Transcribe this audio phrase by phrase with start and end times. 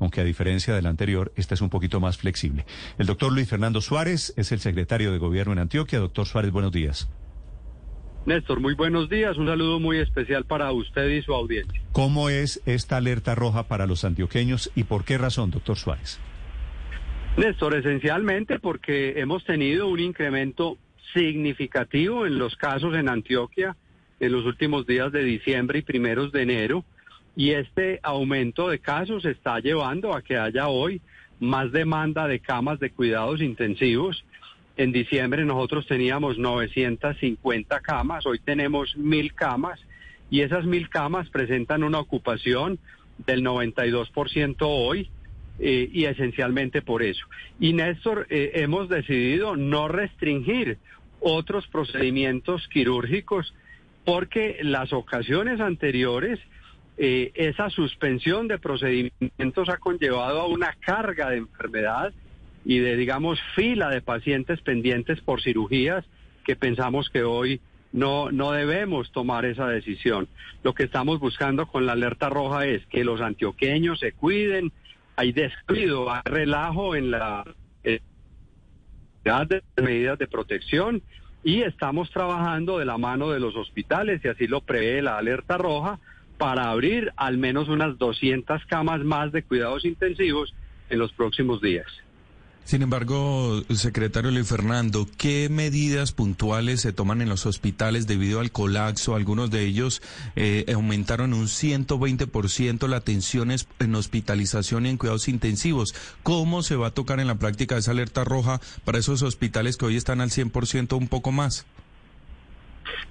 [0.00, 2.66] Aunque a diferencia del anterior, esta es un poquito más flexible.
[2.98, 6.00] El doctor Luis Fernando Suárez es el secretario de Gobierno en Antioquia.
[6.00, 7.08] Doctor Suárez, buenos días.
[8.26, 9.38] Néstor, muy buenos días.
[9.38, 11.80] Un saludo muy especial para usted y su audiencia.
[11.92, 16.18] ¿Cómo es esta alerta roja para los antioqueños y por qué razón, doctor Suárez?
[17.36, 20.76] Néstor, esencialmente porque hemos tenido un incremento
[21.14, 23.76] significativo en los casos en Antioquia
[24.20, 26.84] en los últimos días de diciembre y primeros de enero.
[27.40, 31.00] Y este aumento de casos está llevando a que haya hoy
[31.38, 34.26] más demanda de camas de cuidados intensivos.
[34.76, 39.80] En diciembre nosotros teníamos 950 camas, hoy tenemos mil camas
[40.28, 42.78] y esas mil camas presentan una ocupación
[43.24, 45.08] del 92% hoy
[45.60, 47.24] eh, y esencialmente por eso.
[47.58, 50.76] Y Néstor, eh, hemos decidido no restringir
[51.20, 53.54] otros procedimientos quirúrgicos
[54.04, 56.38] porque las ocasiones anteriores
[57.02, 62.12] eh, esa suspensión de procedimientos ha conllevado a una carga de enfermedad
[62.62, 66.04] y de, digamos, fila de pacientes pendientes por cirugías
[66.44, 70.28] que pensamos que hoy no, no debemos tomar esa decisión.
[70.62, 74.70] Lo que estamos buscando con la alerta roja es que los antioqueños se cuiden,
[75.16, 77.44] hay descuido, hay relajo en la
[77.82, 78.00] eh,
[79.24, 81.00] de medidas de protección
[81.42, 85.56] y estamos trabajando de la mano de los hospitales y así lo prevé la alerta
[85.56, 85.98] roja
[86.40, 90.54] para abrir al menos unas 200 camas más de cuidados intensivos
[90.88, 91.86] en los próximos días.
[92.64, 98.52] Sin embargo, secretario Luis Fernando, ¿qué medidas puntuales se toman en los hospitales debido al
[98.52, 99.14] colapso?
[99.14, 100.00] Algunos de ellos
[100.34, 105.94] eh, aumentaron un 120% la atención en hospitalización y en cuidados intensivos.
[106.22, 109.84] ¿Cómo se va a tocar en la práctica esa alerta roja para esos hospitales que
[109.84, 111.66] hoy están al 100% un poco más?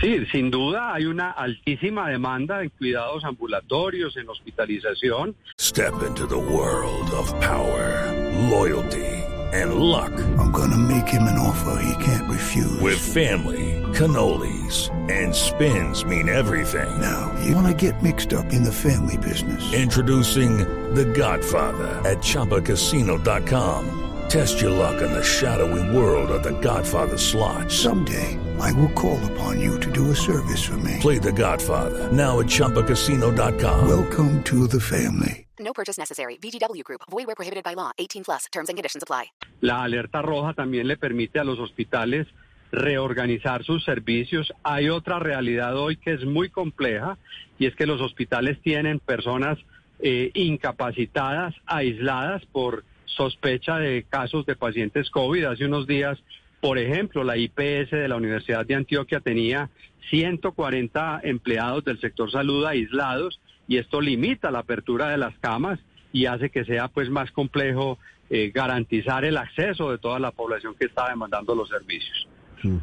[0.00, 5.34] Sí, sin duda hay una altísima demanda en cuidados ambulatorios, en hospitalización.
[5.58, 8.10] Step into the world of power,
[8.50, 9.20] loyalty
[9.52, 10.12] and luck.
[10.38, 12.80] I'm gonna make him an offer he can't refuse.
[12.80, 17.00] With family, cannolis and spins mean everything.
[17.00, 19.72] Now, you wanna get mixed up in the family business.
[19.72, 20.58] Introducing
[20.94, 23.99] The Godfather at chapacasino.com.
[24.30, 27.68] Test your luck in the shadowy world of The Godfather slot.
[27.68, 30.98] Someday I will call upon you to do a service for me.
[31.00, 33.88] Play the Godfather, now at Chumpacasino.com.
[33.88, 35.48] Welcome to the family.
[35.58, 36.36] No purchase necessary.
[36.36, 37.00] VGW Group.
[37.10, 37.90] Void where prohibited by law.
[37.98, 38.46] 18 plus.
[38.52, 39.32] Terms and conditions apply.
[39.62, 42.28] La alerta roja también le permite a los hospitales
[42.70, 44.52] reorganizar sus servicios.
[44.62, 47.18] Hay otra realidad hoy que es muy compleja
[47.58, 49.58] y es que los hospitales tienen personas
[49.98, 52.84] eh, incapacitadas, aisladas por
[53.16, 55.44] sospecha de casos de pacientes COVID.
[55.44, 56.18] Hace unos días
[56.60, 59.70] por ejemplo, la IPS de la Universidad de Antioquia tenía
[60.10, 65.78] 140 empleados del sector salud aislados y esto limita la apertura de las camas
[66.12, 70.74] y hace que sea pues más complejo eh, garantizar el acceso de toda la población
[70.78, 72.28] que está demandando los servicios.
[72.62, 72.76] Mm.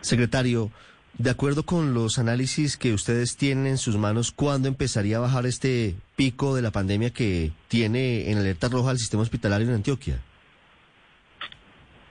[0.00, 0.70] Secretario,
[1.18, 5.46] de acuerdo con los análisis que ustedes tienen en sus manos, ¿cuándo empezaría a bajar
[5.46, 10.20] este pico de la pandemia que tiene en alerta roja el sistema hospitalario en Antioquia?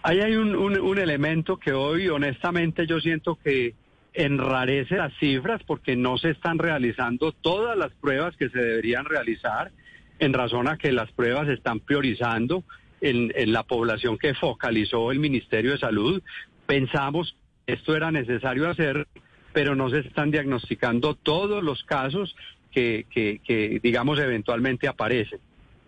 [0.03, 3.75] Ahí hay un, elemento que hoy honestamente yo siento que
[4.13, 9.72] enrarece las cifras porque no se están realizando todas las pruebas que se deberían realizar
[10.19, 12.63] en razón a que las pruebas están priorizando
[13.00, 16.22] en, en la población que focalizó el Ministerio de Salud.
[16.66, 17.35] Pensamos
[17.73, 19.07] esto era necesario hacer,
[19.53, 22.35] pero no se están diagnosticando todos los casos
[22.71, 25.39] que, digamos, eventualmente aparecen.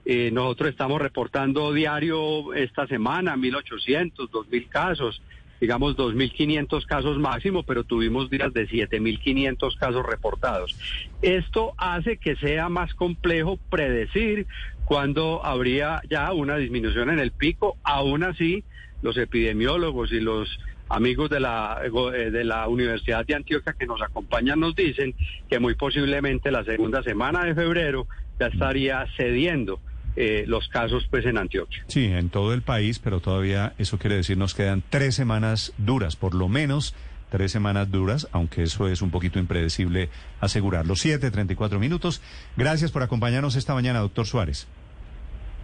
[0.05, 5.21] Eh, nosotros estamos reportando diario esta semana 1.800, 2.000 casos,
[5.61, 10.75] digamos 2.500 casos máximo, pero tuvimos días de 7.500 casos reportados.
[11.21, 14.45] Esto hace que sea más complejo predecir
[14.83, 17.77] cuándo habría ya una disminución en el pico.
[17.83, 18.65] Aún así,
[19.03, 20.49] los epidemiólogos y los
[20.89, 25.13] amigos de la, eh, de la Universidad de Antioquia que nos acompañan nos dicen
[25.49, 28.07] que muy posiblemente la segunda semana de febrero
[28.39, 29.79] ya estaría cediendo
[30.15, 31.83] eh, los casos pues en Antioquia.
[31.87, 36.15] Sí, en todo el país, pero todavía eso quiere decir nos quedan tres semanas duras,
[36.15, 36.95] por lo menos
[37.29, 40.09] tres semanas duras, aunque eso es un poquito impredecible
[40.39, 40.93] asegurarlo.
[40.93, 42.21] 7.34 minutos.
[42.55, 44.67] Gracias por acompañarnos esta mañana, doctor Suárez.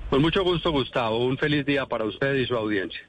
[0.09, 1.24] Con mucho gusto, Gustavo.
[1.24, 3.09] Un feliz día para usted y su audiencia.